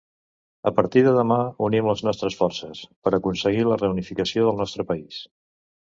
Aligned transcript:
A 0.69 0.71
partir 0.77 1.03
de 1.07 1.11
demà, 1.17 1.37
unim 1.67 1.91
les 1.91 2.03
nostres 2.09 2.39
forces... 2.41 2.83
per 3.05 3.17
aconseguir 3.21 3.71
la 3.71 3.81
reunificació 3.87 4.51
del 4.51 4.63
nostre 4.65 4.93
país. 4.93 5.27